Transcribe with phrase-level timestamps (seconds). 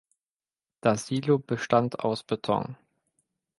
[0.81, 2.75] Das Silo bestand aus Beton.